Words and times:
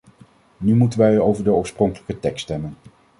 Nu 0.57 0.75
moeten 0.75 0.99
wij 0.99 1.19
over 1.19 1.43
de 1.43 1.51
oorspronkelijke 1.51 2.19
tekst 2.19 2.43
stemmen. 2.43 2.75